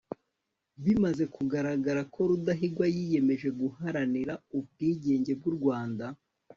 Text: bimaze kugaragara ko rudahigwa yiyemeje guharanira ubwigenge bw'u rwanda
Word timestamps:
bimaze 0.83 1.23
kugaragara 1.35 2.01
ko 2.13 2.19
rudahigwa 2.29 2.85
yiyemeje 2.95 3.47
guharanira 3.61 4.33
ubwigenge 4.57 5.31
bw'u 5.39 5.53
rwanda 5.57 6.05